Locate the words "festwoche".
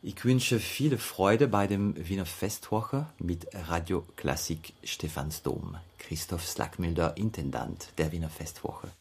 2.24-3.06, 8.28-8.92